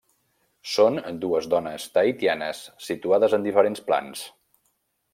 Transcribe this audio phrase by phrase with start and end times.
[0.75, 4.29] Són dues dones tahitianes situades en diferents plans.